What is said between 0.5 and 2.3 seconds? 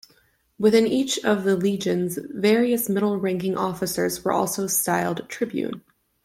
Within each of the legions,